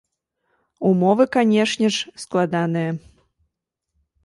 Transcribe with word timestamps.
Умовы, 0.89 1.25
канешне 1.35 1.87
ж, 1.99 2.15
складаныя. 2.25 2.91